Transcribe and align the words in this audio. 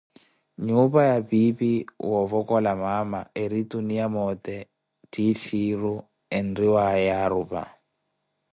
Nyuupa 0.65 1.01
ya 1.11 1.17
piipi 1.29 1.71
woovokola 2.09 2.71
maama 2.81 3.19
eri 3.43 3.61
tuniya 3.71 4.05
moote 4.13 4.57
ttiitthiiru 5.09 5.93
enitthiwaye 6.37 7.01
Yaarupa. 7.09 7.61